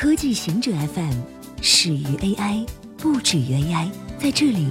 [0.00, 1.12] 科技行者 FM
[1.60, 2.66] 始于 AI，
[2.96, 3.90] 不止于 AI。
[4.18, 4.66] 在这里，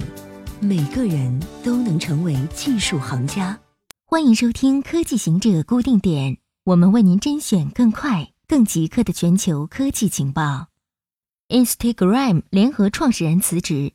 [0.58, 3.56] 每个人都能成为技术行家。
[4.04, 10.66] 欢迎收听科技行者固定点，我们为您甄选更快、更即刻的全球科技情报。
[11.48, 13.92] Instagram 联合创始人辞职，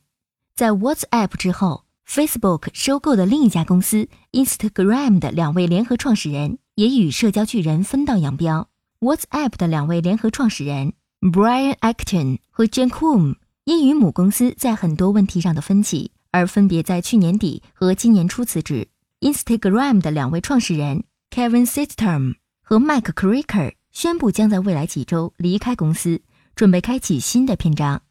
[0.54, 8.70] 在 WhatsApp 之后，Facebook 收购的另一家公司 Instagram 的两位联合创始人也与社交巨人分道扬镳。
[9.00, 10.94] WhatsApp 的两位联合创始人。
[11.32, 18.86] Brian Acton 和 Jen Koum 因与母公司在很多问题上的分歧，而分别在去年底和今年初辞职。
[19.20, 26.22] Instagram 的两位创始人 Kevin Systrom 和 Mike Krieger 宣布将在未来几周离开公司，
[26.54, 28.02] 准备开启新的篇章。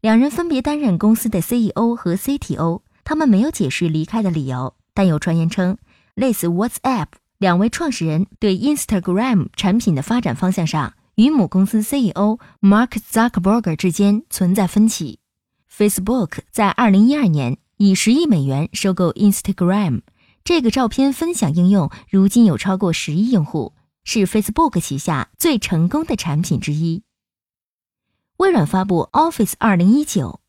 [0.00, 5.78] 两人分别担任公司的 CEO 和 CTO，他们没有解释离开的理由，但有传言称，
[6.14, 7.06] 类似 WhatsApp
[7.38, 10.94] 两位创始人对 Instagram 产品的发展方向上。
[11.16, 15.18] 与母公司 CEO Mark Zuckerberg 之间存在分歧。
[15.70, 20.02] Facebook 在2012年以十亿美元收购 Instagram，
[20.44, 23.72] 这个照片分享应用如今有超过十亿用户，
[24.04, 27.02] 是 Facebook 旗下最成功的产品之一。
[28.36, 30.40] 微软发布 Office 2019，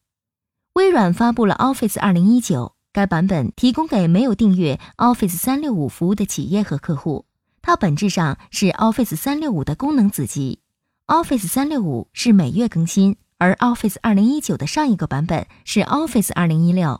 [0.74, 7.24] 微软发布了 Office 2019，该版本提供给没有订阅 Office 365服务的企业和客户。
[7.68, 10.62] 它本质上是 Office 365的功能子集。
[11.08, 17.00] Office 365是每月更新，而 Office 2019的上一个版本是 Office 2016。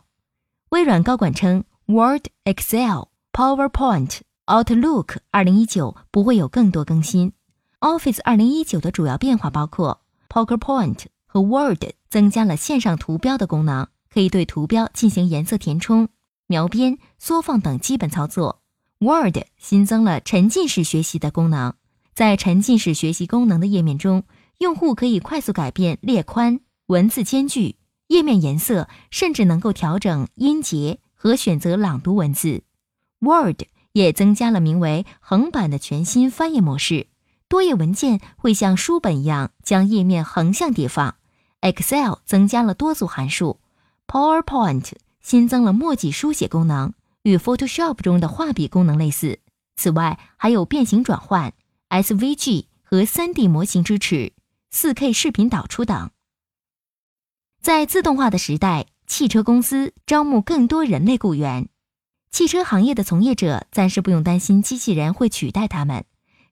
[0.68, 7.32] 微软高管称，Word、Excel、PowerPoint、Outlook 2019不会有更多更新。
[7.80, 16.10] Office 2019的主要变化包括，PowerPoint 和 Word 增加了线上图标的功能，可以对图标进行颜色填充、
[16.46, 18.60] 描边、缩放等基本操作。
[19.00, 21.74] Word 新增了沉浸式学习的功能，
[22.14, 24.24] 在沉浸式学习功能的页面中，
[24.58, 27.76] 用户可以快速改变列宽、文字间距、
[28.08, 32.64] 页面颜色，甚至能够调整音节和选择朗读文字。
[33.20, 33.62] Word
[33.92, 37.06] 也增加了名为“横版”的全新翻页模式，
[37.48, 41.14] 多页文件会像书本一样将页面横向叠放。
[41.60, 43.60] Excel 增加了多组函数
[44.08, 44.90] ，PowerPoint
[45.20, 46.94] 新增了墨迹书写功能。
[47.28, 49.40] 与 Photoshop 中的画笔功能类似。
[49.76, 51.52] 此外，还有变形转换、
[51.90, 54.32] SVG 和 3D 模型支持、
[54.72, 56.10] 4K 视频导出等。
[57.60, 61.68] 在自动化的时代，汽车公司招募更多人类雇员。
[62.30, 66.04] 汽车行业的从业者暂时不用担心机器人会取代他们。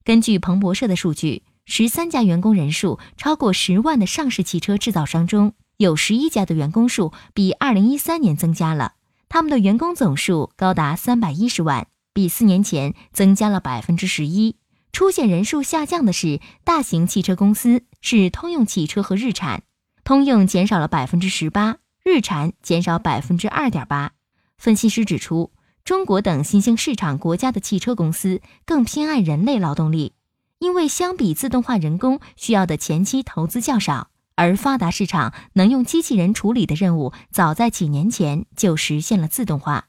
[0.05, 8.95] 根据彭博社的数据，十三家员工人数超过十万的上市汽车制造商中，有十一家的员工数比2013年增加了。
[9.29, 14.57] 他们的员工总数高达三百一十万，比四年前增加了百分之十一。
[14.93, 19.63] 出现人数下降的是大型汽车公司，是通用汽车和日产。
[20.05, 24.13] 通用减少了百分之十八，日产减少百分之二点八。
[24.57, 25.53] 分析师指出，
[25.85, 30.15] 中国等新兴市场国家的汽车公司更偏爱人类劳动力，
[30.61, 34.09] 因为相比自动化人工需要的前期投资较少。
[34.37, 39.89] 而发达市场能用机器人处理的任务，早在几年前就实现了自动化。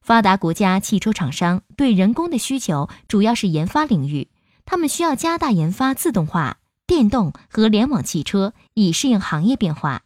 [0.00, 4.28] 发达国家汽车厂商对人工的需求主要是研发领域，
[4.64, 10.02] 他们需要加大研发自动化、电动和联网汽车，以适应行业变化。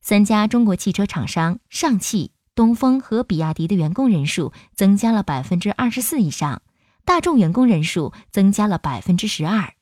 [0.00, 6.62] 三家中国汽车厂商上汽、东风和比亚迪的员工人数增加了百分之二十四以上，
[7.04, 9.72] 大众员工人数增加了百分之十二。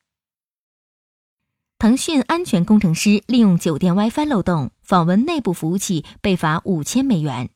[1.85, 7.51] 腾讯安全工程师利用酒店 WiFi 漏洞访问内部服务器，被罚五千美元。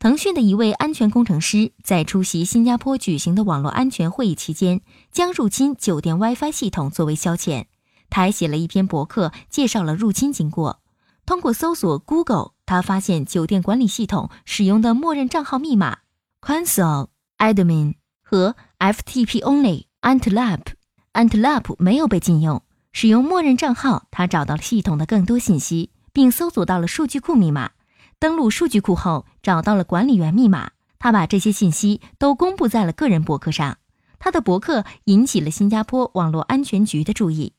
[0.00, 4.80] 腾讯的一位安全工程师在出席新加坡举行的网络安全会议期间，
[5.12, 7.66] 将入侵酒店 WiFi 系统作为消遣。
[8.10, 10.80] 他还写了一篇博客，介绍了入侵经过。
[11.24, 15.98] 通过搜索 Google，他发现酒店管理系统使用的默认账号密码
[16.40, 17.06] console
[17.38, 22.60] admin 和 FTP only antlab，antlab 没有被禁用。
[22.94, 27.72] 使用默认账号，他找到了系统的更多信息，并搜索到了数据库密码。
[28.20, 30.70] 登录数据库后，找到了管理员密码。
[31.00, 33.78] 他把这些信息都公布在了个人博客上。
[34.20, 37.52] 他的博客引起了新加坡网络安全局的注意。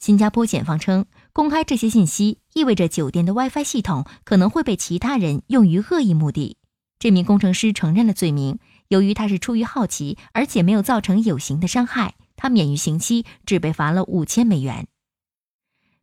[0.00, 6.56] 新加坡检方称，公开这些信息意味着酒店的 WiFi 系统可能会被其他人用于恶意目的。
[6.98, 12.16] 这名工程师承认了罪名，由于他是出于好奇，而且没有造成有形的伤害。
[12.40, 14.88] 他免于刑期，只被罚了五千美元。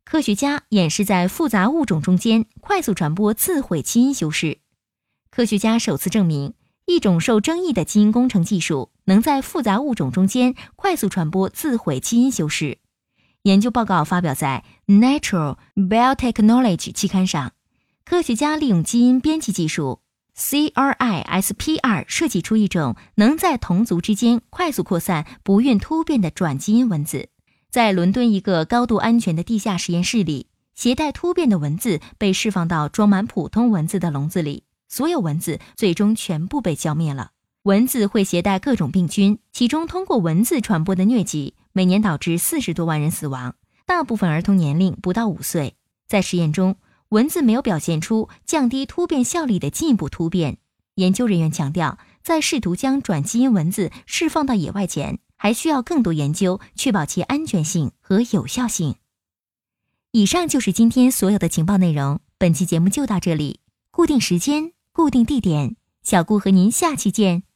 [0.04, 4.60] 科学家演示在复杂物种中间快速传播自毁基因修饰。
[5.30, 6.54] 科学家首次证明，
[6.86, 12.78] 一种受争议的基因工程技术能在复杂物种中间快速传播自毁基因修饰。
[13.42, 14.62] 研究报告发表在
[14.98, 17.52] 《Natural Biotechnology》期刊上。
[18.04, 20.00] 科学家利用基因编辑技术
[20.38, 27.28] CRISPR 设计出一种能在同族之间快速扩散、不孕突变的转基因蚊子。
[27.70, 37.32] 在伦敦一个高度安全的地下实验室里，携带突变的蚊子被释放到装满普通蚊子的笼子里，所有蚊子最终全部被消灭了。
[37.64, 45.74] 蚊子会携带各种病菌，其中通过蚊子传播的疟疾每年导致四十多万人死亡，大部分儿童年龄不到五岁。
[46.06, 46.76] 在实验中，
[47.10, 50.58] 蚊子没有表现出降低突变效力的进一步突变。
[50.96, 58.96] 研究人员强调，在试图将转基因蚊子释放到野外前，还需要更多研究，确保其安全性和有效性。
[60.10, 62.20] 以上就是今天所有的情报内容。
[62.36, 67.47] 本期节目就到这里，固定时间，固定地点，小顾和您下期见。